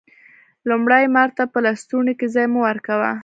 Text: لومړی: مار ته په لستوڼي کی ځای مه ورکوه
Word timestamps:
لومړی: 0.69 1.03
مار 1.15 1.29
ته 1.37 1.43
په 1.53 1.59
لستوڼي 1.65 2.13
کی 2.19 2.27
ځای 2.35 2.47
مه 2.53 2.59
ورکوه 2.65 3.11